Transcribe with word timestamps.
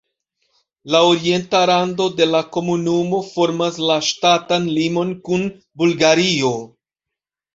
La 0.93 0.99
orienta 1.09 1.59
rando 1.69 2.05
de 2.21 2.27
la 2.29 2.39
komunumo 2.55 3.19
formas 3.33 3.77
la 3.89 3.97
ŝtatan 4.07 4.65
limon 4.79 5.11
kun 5.29 5.47
Bulgario. 5.83 6.53